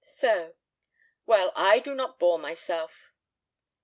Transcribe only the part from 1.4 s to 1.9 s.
I